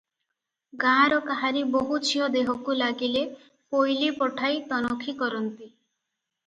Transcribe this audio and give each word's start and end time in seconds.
ଗାଁର 0.83 1.19
କାହାରି 1.27 1.61
ବୋହୂଝିଅ 1.75 2.31
ଦେହକୁ 2.37 2.77
ଲାଗିଲେ 2.81 3.23
ପୋଇଲି 3.77 4.13
ପଠାଇ 4.23 4.61
ତନଖି 4.75 5.19
କରନ୍ତି। 5.25 5.71